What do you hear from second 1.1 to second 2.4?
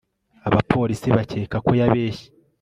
bakeka ko yabeshye